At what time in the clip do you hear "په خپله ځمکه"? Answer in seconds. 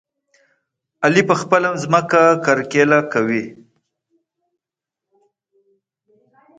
1.29-2.21